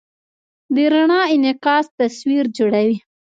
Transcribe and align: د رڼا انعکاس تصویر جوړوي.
د 0.75 0.77
رڼا 0.93 1.21
انعکاس 1.35 1.85
تصویر 1.99 2.43
جوړوي. 2.57 2.97